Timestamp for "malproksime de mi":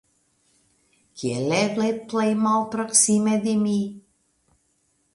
2.47-3.79